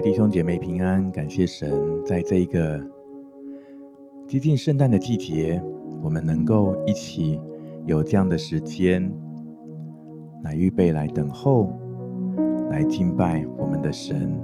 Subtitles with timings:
[0.00, 1.70] 弟兄姐妹平安，感谢神，
[2.06, 2.80] 在这一个
[4.26, 5.62] 接近圣诞的季节，
[6.02, 7.38] 我们能够一起
[7.84, 9.12] 有这样的时间
[10.42, 11.70] 来预备、来等候、
[12.70, 14.40] 来敬拜我们的神。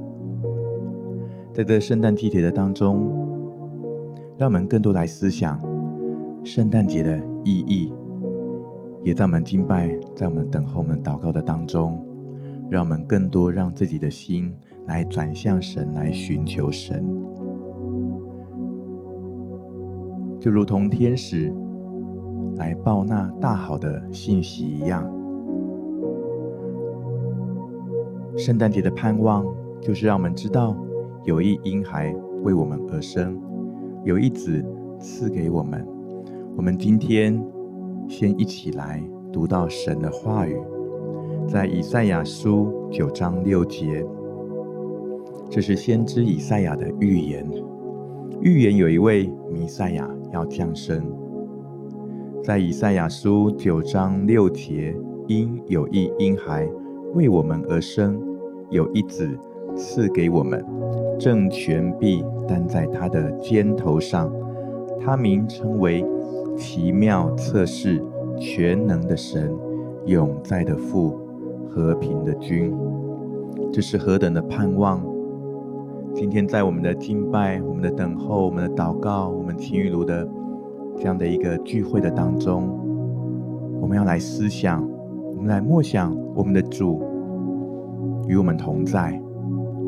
[1.54, 3.09] 在这圣诞季节的当中，
[4.36, 5.59] 让我们更多来思想
[6.45, 7.95] 圣诞节的意义，
[9.03, 12.04] 也在我们敬拜、在我们等候、我们祷告的当中，
[12.68, 14.54] 让我们更多让自己的心。
[14.86, 17.04] 来转向神，来寻求神，
[20.39, 21.53] 就如同天使
[22.57, 25.04] 来报那大好的信息一样。
[28.36, 29.45] 圣诞节的盼望，
[29.81, 30.76] 就是让我们知道
[31.25, 33.41] 有一婴孩为我们而生，
[34.05, 34.64] 有一子
[35.01, 35.87] 赐给我们。
[36.57, 37.42] 我们今天
[38.09, 40.57] 先一起来读到神的话语，
[41.48, 44.07] 在以赛亚书九章六节。
[45.48, 47.48] 这是先知以赛亚的预言，
[48.41, 51.02] 预言有一位弥赛亚要降生。
[52.42, 54.94] 在以赛亚书九章六节，
[55.27, 56.69] 因有一婴孩
[57.14, 58.20] 为我们而生，
[58.70, 59.28] 有一子
[59.74, 60.64] 赐给我们，
[61.19, 64.33] 正权必担在他的肩头上，
[65.00, 66.05] 他名称为
[66.56, 68.05] 奇妙策士、
[68.39, 69.52] 全能的神、
[70.05, 71.19] 永在的父、
[71.70, 72.74] 和平的君。
[73.72, 75.02] 这是何等的盼望！
[76.19, 80.27] 今天在我们的敬拜、我们的等候、我们的祷告、我们晴雨炉的
[80.97, 82.70] 这样的一个聚会的当中，
[83.83, 84.83] 我们要来思想，
[85.36, 87.03] 我们来默想我们的主
[88.27, 89.20] 与我们同在，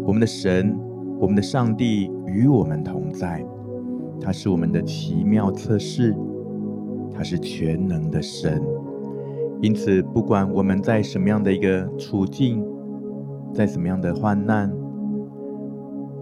[0.04, 0.78] 我们的神、
[1.18, 3.42] 我们的上帝与我们同在，
[4.20, 6.14] 他是我们的奇妙测试，
[7.10, 8.62] 他是全能的神。
[9.62, 12.62] 因此，不管我们在什么样的一个处境，
[13.54, 14.70] 在什么样的患难，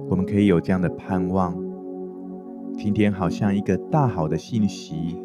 [0.08, 1.52] 我们可以有这样的盼望，
[2.76, 5.20] 今天好像一个大好的信息，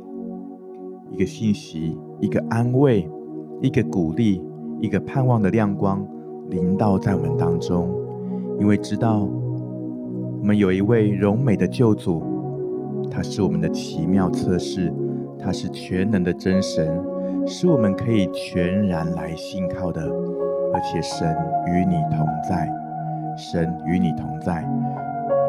[1.12, 3.08] 一个信息，一个安慰，
[3.62, 4.42] 一个鼓励，
[4.80, 6.04] 一个盼望的亮光
[6.50, 7.90] 临到在我们当中，
[8.60, 9.30] 因为知道
[10.40, 12.24] 我们有一位荣美的救主，
[13.12, 14.92] 他是我们的奇妙测试，
[15.38, 17.00] 他是全能的真神，
[17.46, 20.02] 是我们可以全然来信靠的，
[20.74, 21.28] 而且神
[21.68, 22.68] 与你同在。
[23.38, 24.64] 神与你同在，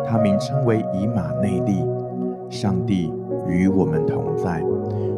[0.04, 1.84] 他名称为以马内利，
[2.48, 3.12] 上帝
[3.47, 4.62] 与我们同在。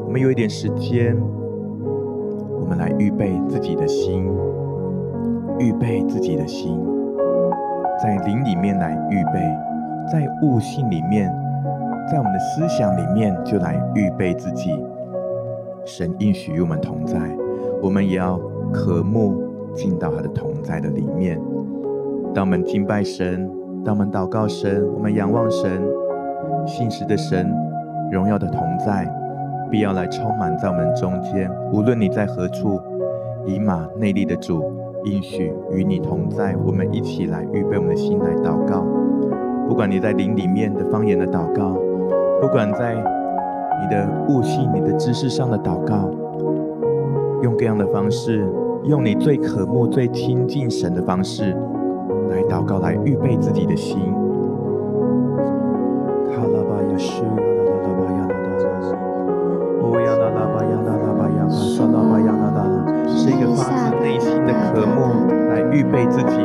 [0.04, 1.16] 我们有一点时间，
[2.60, 4.26] 我们来预备自己的心，
[5.58, 6.78] 预备自己的心，
[8.02, 9.40] 在灵里面来预备，
[10.10, 11.32] 在悟性里面，
[12.10, 14.70] 在我们的思想里面就来预备自己。
[15.84, 17.18] 神应许与我们同在，
[17.82, 18.38] 我们也要
[18.72, 19.42] 渴慕
[19.74, 21.38] 进到他的同在的里面。
[22.34, 23.48] 当我们敬拜神，
[23.84, 25.70] 当我们祷告神，我们仰望神，
[26.66, 27.48] 信实的神，
[28.10, 29.08] 荣耀的同在，
[29.70, 31.48] 必要来充满在我们中间。
[31.72, 32.80] 无论你在何处，
[33.46, 34.64] 以马内利的主
[35.04, 36.56] 应许与你同在。
[36.66, 38.84] 我们一起来预备我们的心来祷告。
[39.68, 41.78] 不管你在灵里面的方言的祷告，
[42.40, 46.10] 不管在你的悟性、你的知识上的祷告，
[47.44, 48.44] 用各样的方式，
[48.82, 51.56] 用你最渴慕、最亲近神的方式。
[52.34, 54.12] 来祷告，来预备自己的心。
[63.06, 66.36] 是一个发自内心的渴慕，来预备自己。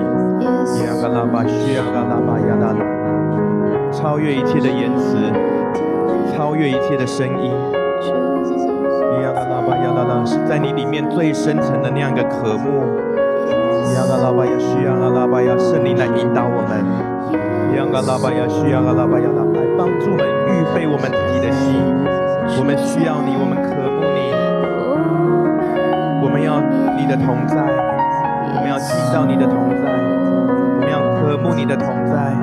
[3.91, 5.17] 超越一切的言辞，
[6.31, 7.51] 超越一切的声音。
[10.25, 13.08] 是在你里面最深层的那样一个渴慕。
[13.95, 16.85] 亚嘎拉巴呀，需要阿拉巴呀，圣灵来引导我们。
[17.75, 21.81] 亚嘎拉巴呀，需要阿拉巴呀，来帮助我们预备我们自己的心。
[22.57, 24.19] 我们需要你，我们渴慕你。
[26.21, 26.62] 我们要
[26.97, 27.57] 你的同在，
[28.53, 29.89] 我们要听到你的同在，
[30.77, 32.33] 我们要渴慕你的同在。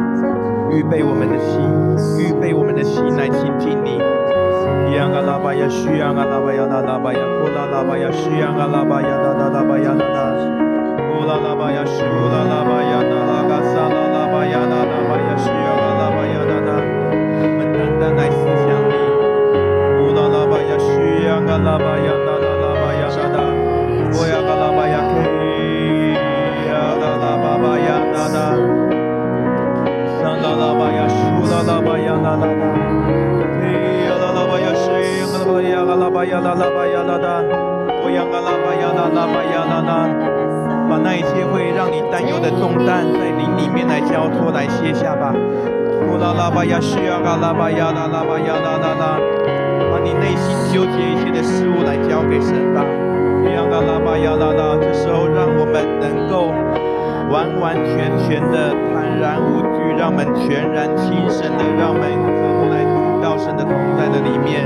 [0.71, 1.63] 预备我们的心，
[2.19, 3.99] 预备我们的心来亲近你。
[4.97, 9.95] 亚嘎拉巴呀，需要阿拉巴呀，阿拉巴呀，呼啦啦巴呀，需要阿拉巴呀，啦啦啦巴呀，啦啦。
[9.95, 10.56] 啦啦巴呀，舒啦啦巴呀，那拉嘎，拉巴呀，需要啦啦巴呀，那那，
[11.77, 11.85] 啦
[20.29, 20.89] 啦巴呀，需
[21.27, 23.39] 要啦啦巴呀，那拉啦巴呀，那那，
[24.17, 26.17] 我呀嘎啦巴呀，嘿
[26.67, 28.37] 呀啦啦巴巴呀，那那，
[30.19, 31.19] 上啦啦巴呀，舒
[31.51, 32.55] 啦啦巴呀，那那那，
[33.61, 33.65] 嘿
[34.07, 34.41] 呀啦啦
[40.97, 45.29] 把那一切会让你担忧的重担，在灵里面来交托，来卸下吧。
[46.09, 49.21] 呼啦啦吧呀，需要嘎啦吧呀啦啦吧呀啦啦啦，
[49.93, 52.81] 把你内心纠结一些的事物来交给神吧。
[53.45, 56.49] 需要嘎啦吧呀啦啦，这时候让我们能够
[57.29, 62.09] 完完全全的坦然无惧，让我们全然轻声的，让我们
[62.73, 62.81] 来
[63.21, 64.65] 到神的同在的里面。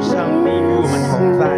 [0.00, 1.52] 上帝与我们同在，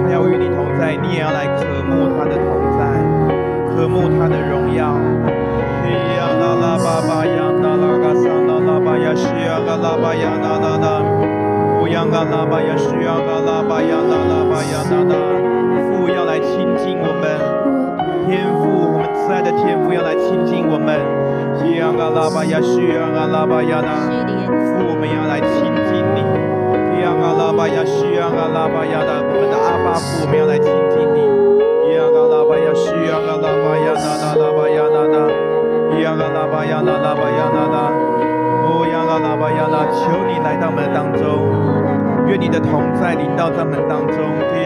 [0.00, 2.48] 他要与你同在，你也要来渴慕他的同
[2.80, 3.37] 在，
[3.78, 4.90] 渴慕他的荣耀。
[6.40, 10.86] 啦啦巴巴呀，啦啦嘎桑啦啦巴呀，需要嘎啦巴呀，啦啦啦，
[11.78, 15.14] 不要嘎啦巴呀，需要嘎啦巴呀，啦啦巴呀，啦啦，
[15.86, 17.38] 父要来亲近我们，
[18.26, 20.98] 天父，我们慈爱的天父要来亲近我们，
[21.62, 24.10] 需要嘎啦巴呀，需要嘎啦巴呀，啦，
[24.74, 26.18] 父，我们要来亲近你，
[26.90, 31.27] 需要嘎啦巴呀，需要嘎啦巴呀，啦，我们的阿爸父，我们要来亲近你，
[33.08, 35.16] 呀，需要嘎啦巴呀，啦啦啦巴呀，啦啦。
[35.98, 37.76] 呀啦啦吧呀啦啦吧呀啦啦，
[38.62, 41.48] 哦呀啦啦吧呀啦，求你来到门当中，
[42.28, 44.16] 愿你的同在临到在门当中。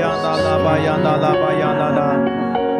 [0.00, 2.00] 呀啦啦吧呀啦啦吧呀啦啦，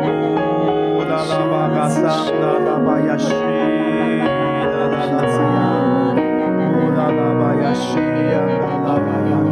[0.03, 2.03] 哦啦啦吧嘎桑
[2.43, 5.57] 啦啦吧呀西，啦啦啦吧呀，
[6.67, 9.52] 哦啦啦吧呀西呀啦啦吧呀啦啦，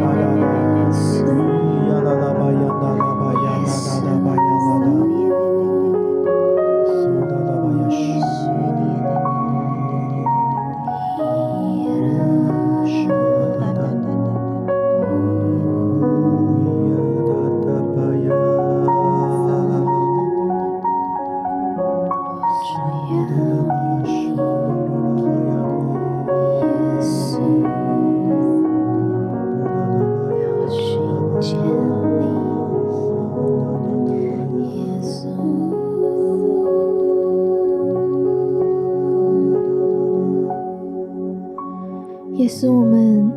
[42.33, 43.31] 也是我们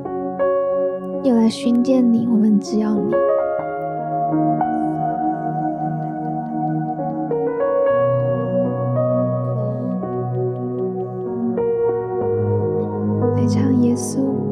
[1.25, 3.13] 又来寻见你，我们只要你
[13.37, 14.44] 来唱耶稣。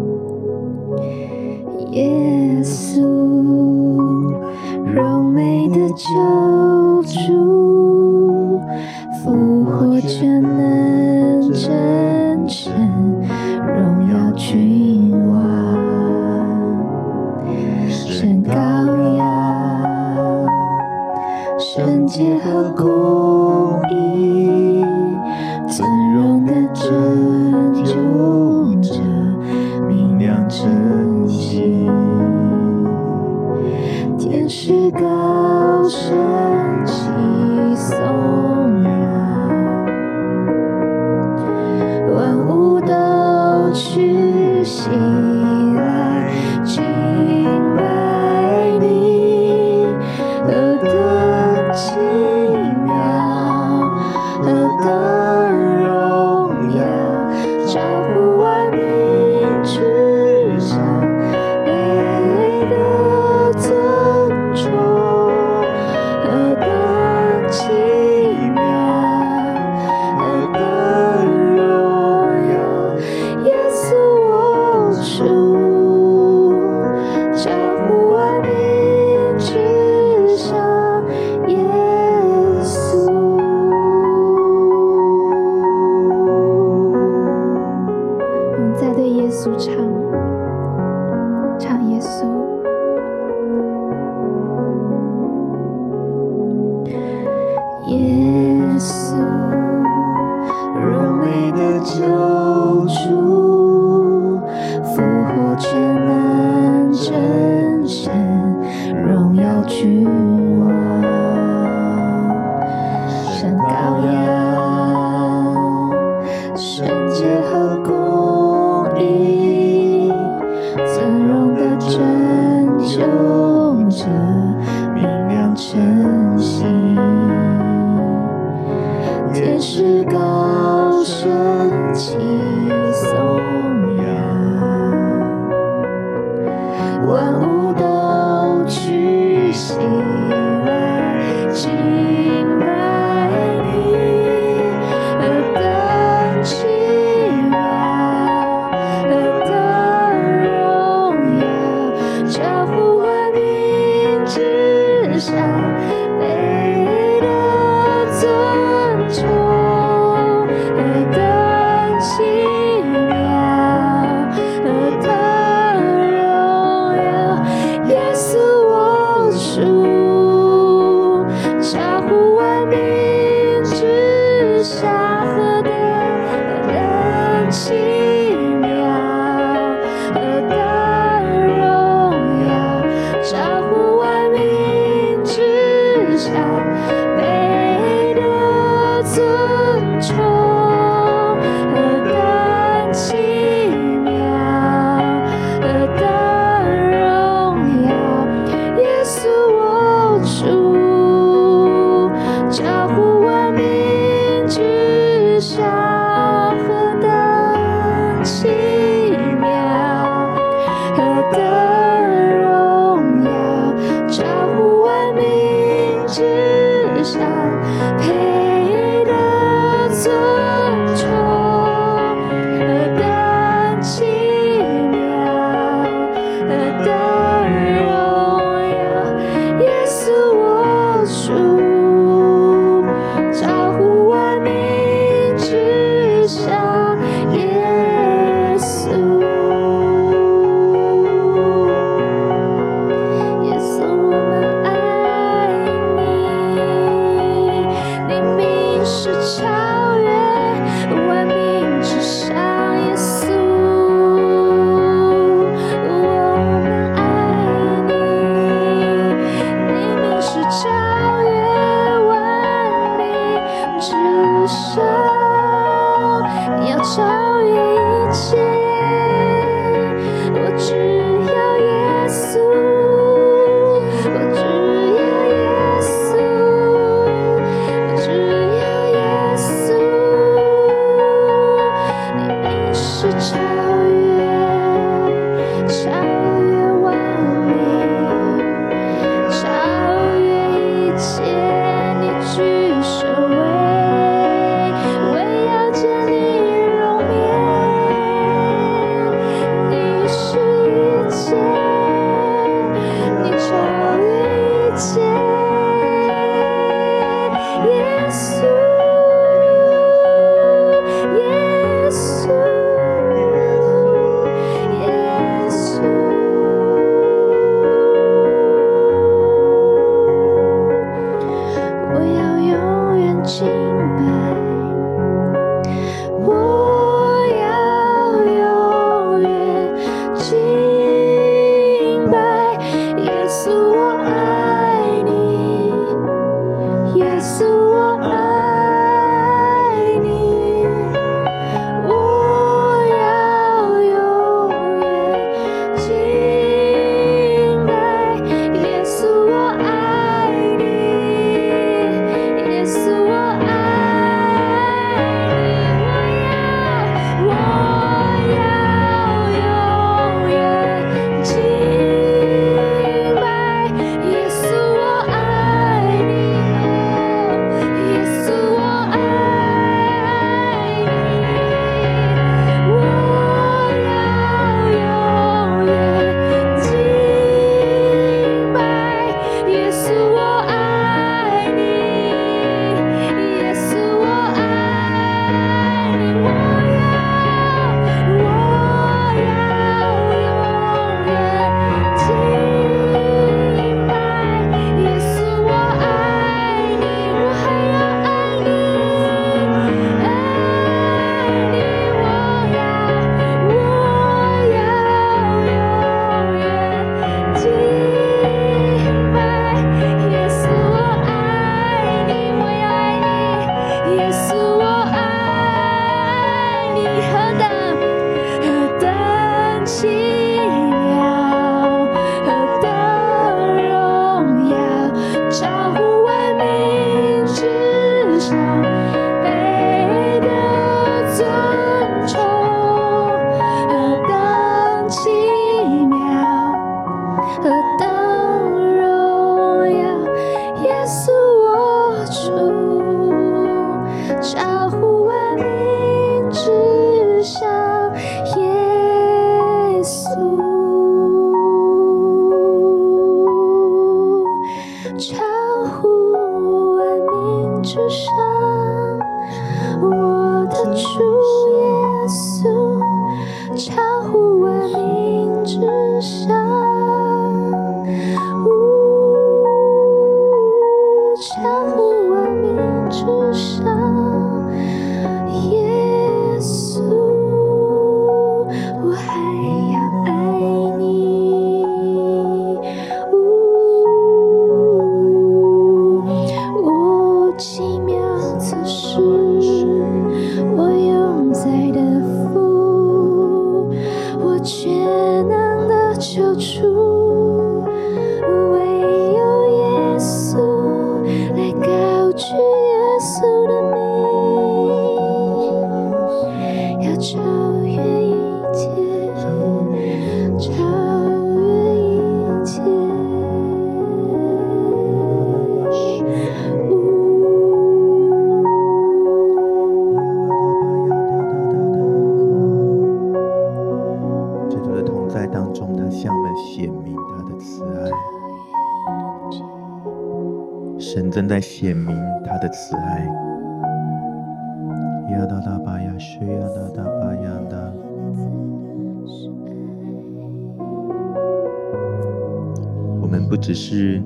[543.29, 544.03] 不只是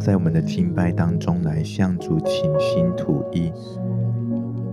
[0.00, 3.52] 在我们的敬拜当中来向主倾心吐意，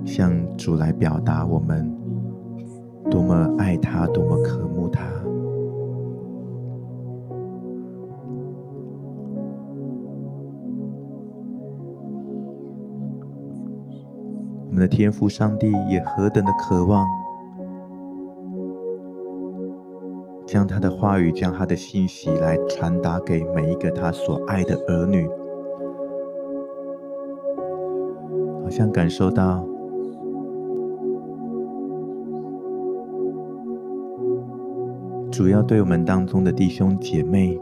[0.05, 1.93] 向主来表达我们
[3.09, 5.01] 多么爱他，多么渴慕他。
[14.67, 17.05] 我们的天父上帝也何等的渴望，
[20.51, 25.25] 将他的话语、将他的信息来传达给每一个他所爱的儿女，
[28.61, 29.65] 好像感受到
[35.31, 37.57] 主要对我们当中的弟兄姐妹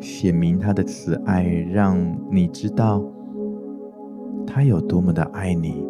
[0.00, 1.98] 显明他的慈爱，让
[2.30, 3.04] 你知道。
[4.46, 5.86] 他有多么的爱你，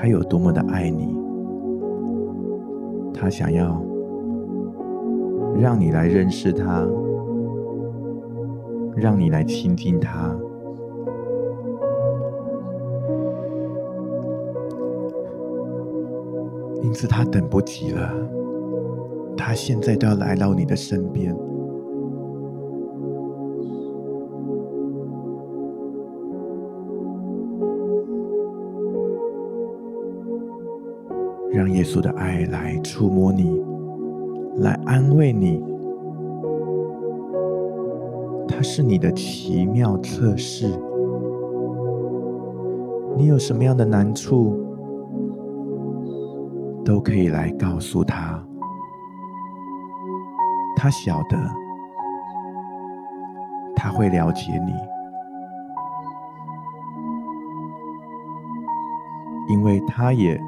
[0.00, 1.14] 他有多么的爱你，
[3.12, 3.84] 他想要
[5.60, 6.88] 让你来认识他，
[8.96, 10.34] 让你来亲近他，
[16.82, 18.10] 因此他等不及了，
[19.36, 21.36] 他现在都要来到你的身边。
[31.80, 33.58] 耶稣的爱来触摸你，
[34.56, 35.64] 来安慰你。
[38.46, 40.66] 他是你的奇妙测试。
[43.16, 44.62] 你有什么样的难处，
[46.84, 48.44] 都可以来告诉他。
[50.76, 51.38] 他晓得，
[53.74, 54.52] 他会了解
[59.46, 60.38] 你，因为他也。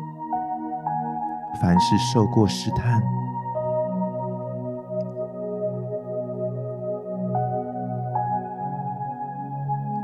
[1.62, 3.01] 凡是受过试探，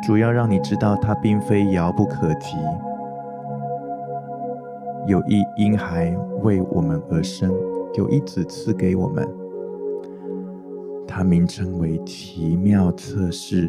[0.05, 2.57] 主要让你知道，它并非遥不可及。
[5.09, 7.53] 有一婴孩为我们而生，
[7.95, 9.29] 有一子赐给我们，
[11.09, 13.69] 他名称为奇妙测试，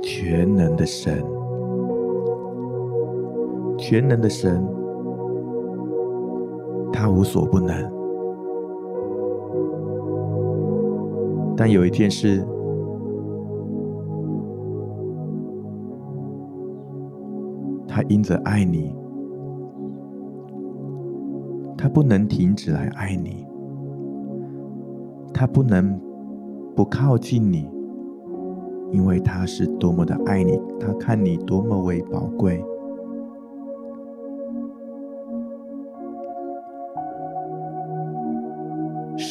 [0.00, 1.24] 全能的神，
[3.76, 4.77] 全能的神。
[7.00, 7.76] 他无所不能，
[11.56, 12.44] 但有一件事，
[17.86, 18.92] 他因着爱你，
[21.76, 23.46] 他不能停止来爱你，
[25.32, 25.96] 他不能
[26.74, 27.70] 不靠近你，
[28.90, 32.60] 因为他是多么的爱你，他看你多么为宝贵。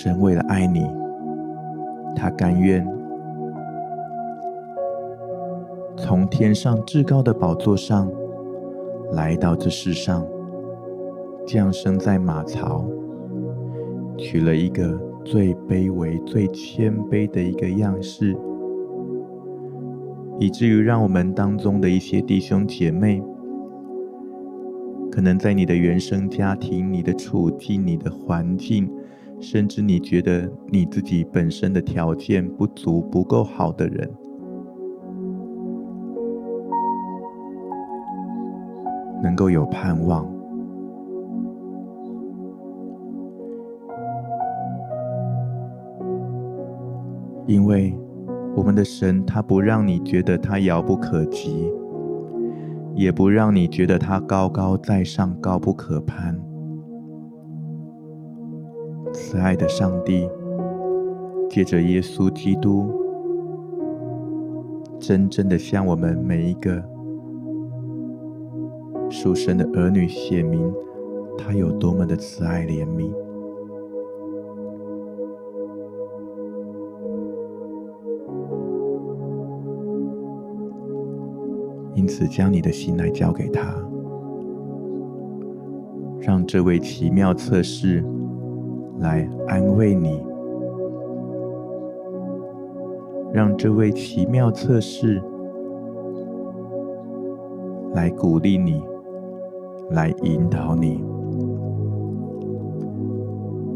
[0.07, 0.89] 神为了爱你，
[2.15, 2.87] 他甘愿
[5.97, 8.09] 从天上至高的宝座上
[9.11, 10.25] 来到这世上，
[11.45, 12.85] 降生在马槽，
[14.17, 18.33] 取了一个最卑微、最谦卑的一个样式，
[20.39, 23.21] 以至于让我们当中的一些弟兄姐妹，
[25.11, 28.89] 可能在你的原生家庭、你的处境、你的环境。
[29.39, 34.09] 甚至你觉得你自己本身的条件不足、不够好的人，
[39.21, 40.27] 能够有盼望，
[47.45, 47.97] 因为
[48.55, 51.71] 我们的神他不让你觉得他遥不可及，
[52.95, 56.46] 也不让你觉得他高高在上、高不可攀。
[59.29, 60.25] 慈爱的上帝，
[61.49, 62.89] 借着耶稣基督，
[65.01, 66.81] 真正的向我们每一个
[69.09, 70.73] 属神的儿女显明，
[71.37, 73.11] 他有多么的慈爱怜悯。
[81.95, 83.75] 因此将你的心来交给他，
[86.21, 88.01] 让这位奇妙测试
[88.99, 90.23] 来安慰你，
[93.31, 95.21] 让这位奇妙测试
[97.93, 98.81] 来鼓励你，
[99.91, 101.03] 来引导你，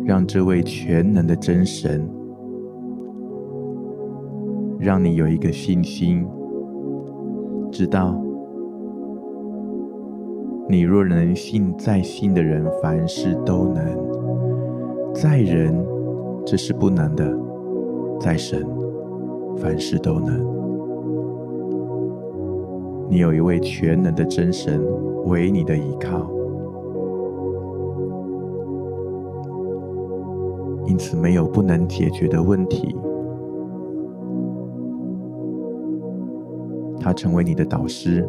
[0.06, 2.10] 让这位全能的真神，
[4.80, 6.28] 让你有一个信心，
[7.72, 8.20] 知道
[10.68, 13.84] 你若能信，再信的人凡事都能；
[15.22, 15.72] 在人
[16.44, 17.32] 这是不难的，
[18.20, 18.68] 在神
[19.56, 20.44] 凡事都能。
[23.08, 24.84] 你有一位全能的真神
[25.28, 26.28] 为你的依靠，
[30.88, 32.96] 因此没有不能解决的问题。
[37.00, 38.28] 他成为你的导师，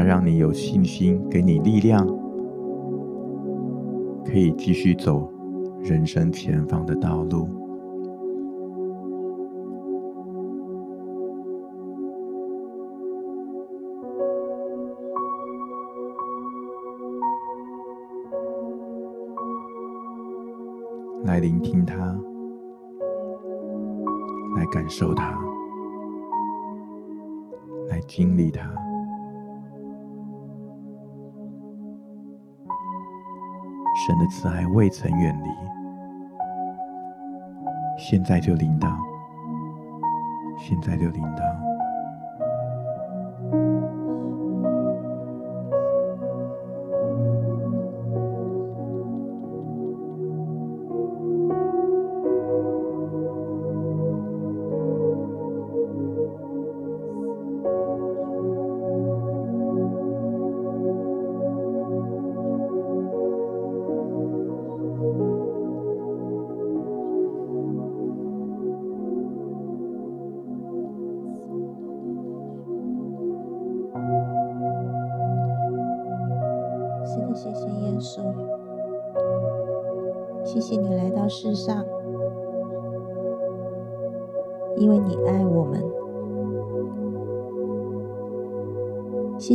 [0.00, 2.06] 他让你有信心，给你力量，
[4.24, 5.30] 可以继续走
[5.82, 7.46] 人生前方的道路。
[21.24, 22.18] 来聆听他。
[24.56, 25.38] 来感受它，
[27.90, 28.89] 来经历它。
[34.10, 35.48] 神的慈爱未曾远离，
[37.96, 38.88] 现在就领到，
[40.58, 41.69] 现在就领到。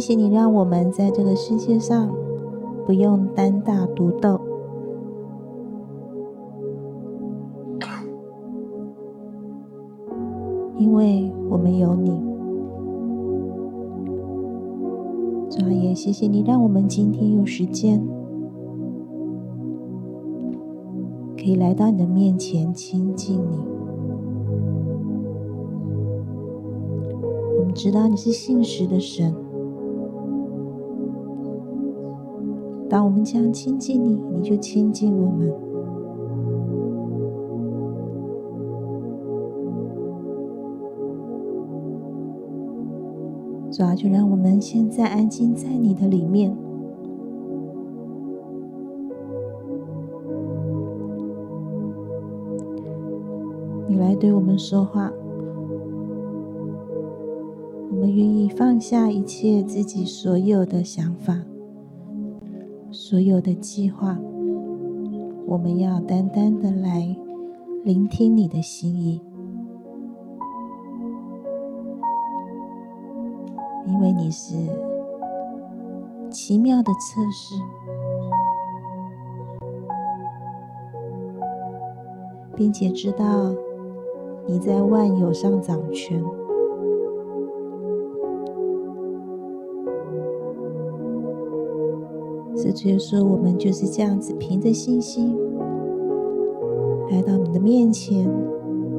[0.06, 2.14] 谢谢你让我们在这个世界上
[2.86, 4.40] 不用单打独斗，
[10.78, 12.24] 因为我们有你。
[15.50, 18.08] 主也谢谢你，让我们今天有时间
[21.36, 23.58] 可以来到你的面前亲近你。
[27.58, 29.36] 我们知道你是信实的神，
[32.96, 35.50] 当我们这样亲近你，你就亲近我们。
[43.70, 46.56] 主要，就让我们现在安静在你的里面。
[53.90, 55.12] 你来对我们说话，
[57.92, 61.42] 我们愿意放下一切自己所有的想法、
[63.16, 64.18] 所有的计划，
[65.48, 67.16] 我们要单单的来
[67.82, 69.22] 聆听你的心意。
[73.88, 74.54] 因为你是
[76.30, 77.56] 奇妙的测试，
[82.54, 83.56] 并且知道
[84.46, 86.22] 你在万有上掌权，
[92.76, 95.36] 所以说我们就是这样子凭着信心
[97.10, 98.30] 来到你的面前，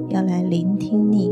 [0.08, 1.30] 要来聆听你。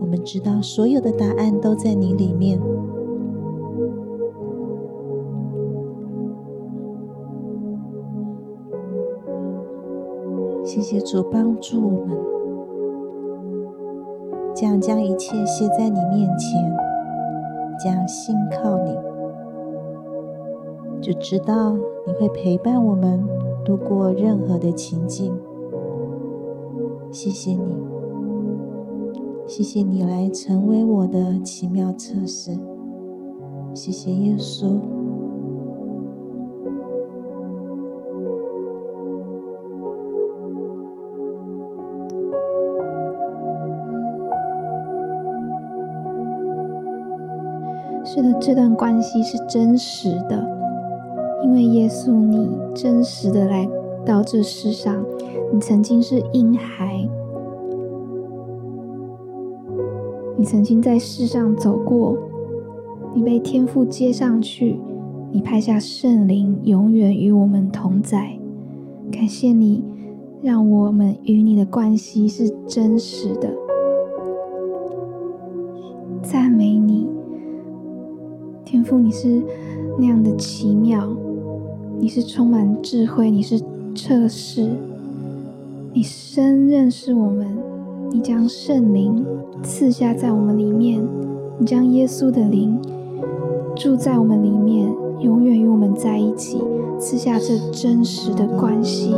[0.00, 2.58] 我们知道所有的答案都在你里面。
[10.64, 12.16] 谢谢主帮助我们，
[14.54, 16.72] 这样将一切卸在你面前，
[17.82, 18.96] 这样信靠你，
[21.02, 23.26] 就知道你会陪伴我们
[23.64, 25.36] 度过任何的情境。
[27.10, 27.76] 谢谢你
[29.46, 32.56] 谢谢你来成为我的奇妙测试
[33.74, 34.80] 谢谢耶稣。
[48.04, 50.61] 是的这段关系是真实的。
[51.42, 53.68] 因为耶稣，你真实的来
[54.06, 55.04] 到这世上，
[55.52, 57.08] 你曾经是婴孩，
[60.36, 62.16] 你曾经在世上走过，
[63.14, 64.78] 你被天父接上去，
[65.30, 68.38] 你派下圣灵，永远与我们同在。
[69.10, 69.84] 感谢你，
[70.40, 73.50] 让我们与你的关系是真实的。
[76.22, 77.06] 赞美你，
[78.64, 79.42] 天父，你是
[79.98, 81.06] 那样的奇妙，
[82.02, 83.60] 你是充满智慧，你是
[83.94, 84.68] 测试，
[85.92, 87.46] 你深认识我们，
[88.10, 89.24] 你将圣灵
[89.62, 91.00] 赐下在我们里面，
[91.58, 92.76] 你将耶稣的灵
[93.76, 96.60] 住在我们里面，永远与我们在一起，
[96.98, 99.14] 赐下这真实的关系。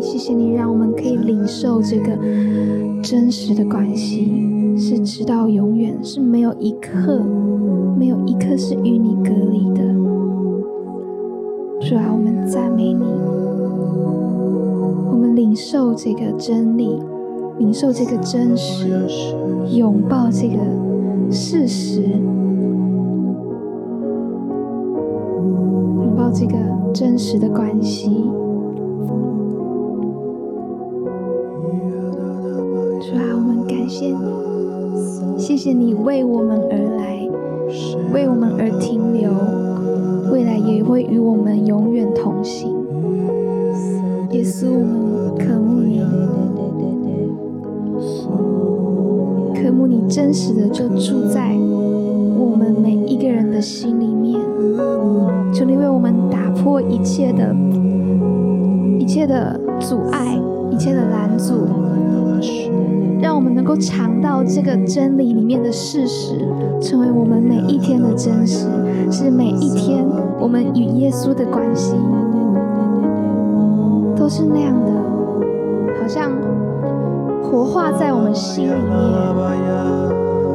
[0.00, 2.16] 谢谢你，让我们可以领受这个
[3.02, 4.32] 真实的关系，
[4.76, 7.20] 是直到永远，是没有一刻，
[7.98, 9.82] 没有一刻是与你隔离的。
[11.80, 13.04] 主啊，我们赞美你，
[15.10, 16.98] 我们领受这个真理，
[17.58, 19.06] 领受这个真实，
[19.70, 20.58] 拥抱这个
[21.30, 22.02] 事实，
[26.02, 26.54] 拥抱这个
[26.92, 28.24] 真实的关系。
[33.00, 34.14] 主啊，我们感谢你，
[35.36, 37.28] 谢谢你为我们而来，
[38.12, 39.30] 为我们而停留，
[40.32, 42.74] 未来也会与我们永远同行。
[44.30, 46.00] 耶稣，我们渴慕你，
[49.54, 51.54] 渴慕你真实的就住在
[52.38, 54.40] 我们每一个人的心里面。
[55.52, 57.54] 求你为我们打破一切的、
[58.98, 60.38] 一切的阻碍，
[60.70, 61.54] 一切的拦阻。
[63.26, 66.38] 让我们能够尝到这个真理里面的事实，
[66.80, 68.68] 成为我们每一天的真实，
[69.10, 70.06] 是每一天
[70.38, 71.96] 我们与耶稣的关系
[74.14, 74.92] 都是那样的，
[76.00, 76.30] 好像
[77.42, 78.78] 活化在我们心里面。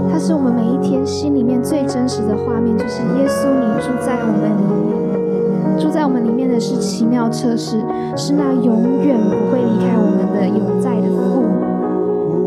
[0.10, 7.84] 它是我们每一天心里面最真实的画面，就是耶稣你住在我们里面，住在我们里面的是奇妙测试，
[8.16, 11.41] 是那永远不会离开我们的永在的父。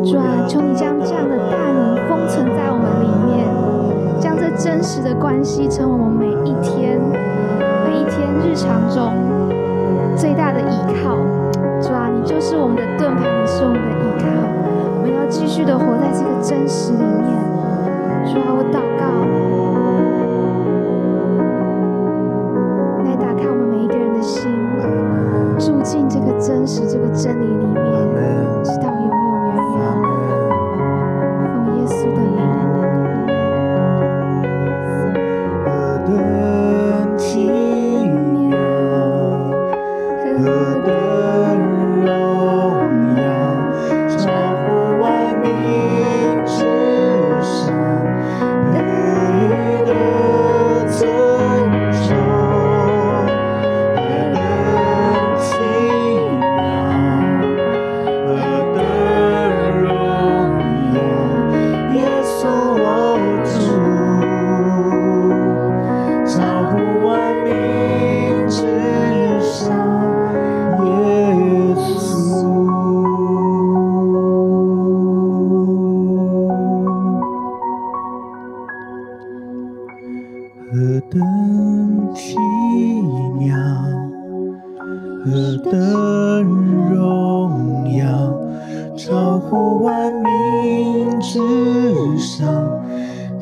[0.05, 3.49] 主啊，求你将这样的大能封存在我们里面，
[4.21, 9.13] 将这真实的关系成为我们每一天、每一天日常中
[10.15, 11.17] 最大的依靠。
[11.81, 14.29] 主啊，你就是我们的盾牌，你是我们的依靠。
[14.97, 17.33] 我们要继续的活在这个真实里面。
[18.29, 18.81] 主啊，我祷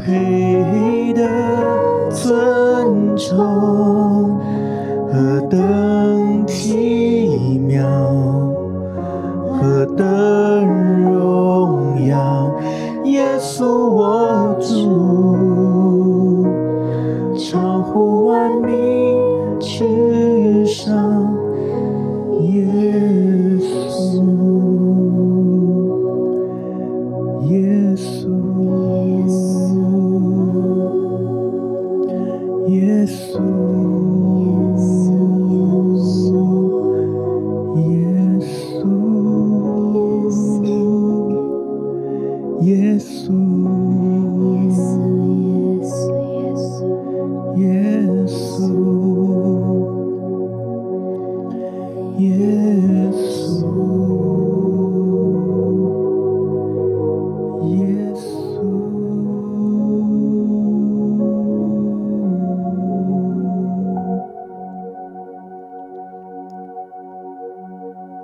[0.05, 3.91] 给的尊重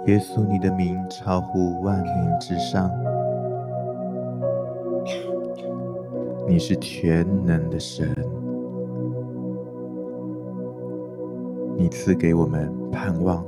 [0.08, 2.90] 耶稣，你的名超乎万名之上，
[6.46, 8.08] 你是全能的神，
[11.76, 13.44] 你赐给我们盼望，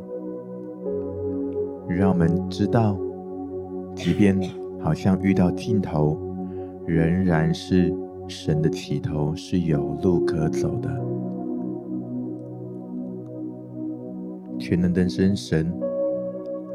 [1.89, 2.95] 让我们知道，
[3.95, 4.39] 即便
[4.83, 6.15] 好像遇到尽头，
[6.85, 7.91] 仍然是
[8.29, 10.91] 神的起头，是有路可走的。
[14.59, 15.73] 全能的真神。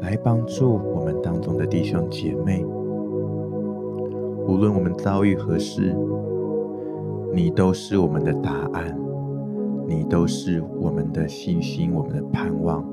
[0.00, 2.64] 来帮助我们当中的弟兄姐妹，
[4.46, 5.96] 无论我们遭遇何事，
[7.34, 8.96] 你都是我们的答案，
[9.86, 12.84] 你都是我们的信心，我们的盼望，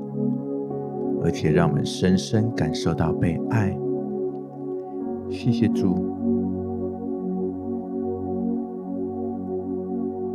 [1.22, 3.78] 而且让我们深深感受到被爱。
[5.30, 5.94] 谢谢主，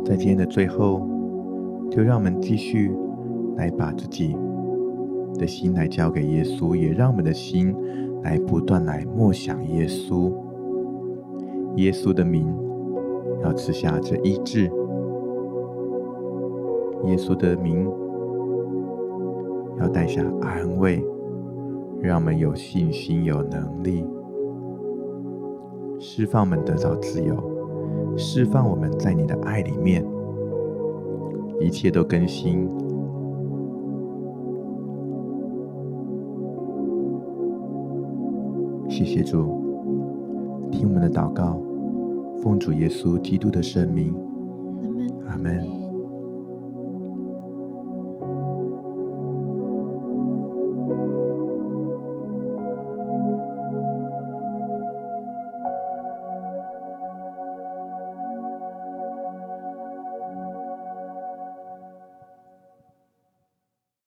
[0.04, 1.06] 在今天的最后，
[1.90, 2.94] 就让我们继续
[3.56, 4.36] 来把自己。
[5.38, 7.74] 的心来交给耶稣，也让我们的心
[8.22, 10.32] 来不断来默想耶稣。
[11.76, 12.52] 耶稣的名
[13.42, 14.64] 要赐下这医治，
[17.04, 17.88] 耶稣的名
[19.78, 21.02] 要带下安慰，
[22.00, 24.04] 让我们有信心、有能力，
[25.98, 27.34] 释放我们得到自由，
[28.16, 30.04] 释放我们在你的爱里面，
[31.60, 32.68] 一切都更新。
[39.00, 41.58] 谢谢主，听我们的祷告，
[42.42, 44.14] 奉主耶稣基督的圣名，
[45.26, 45.79] 阿门。